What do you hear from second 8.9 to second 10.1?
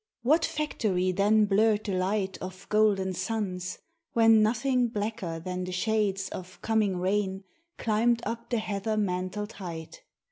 mantled height?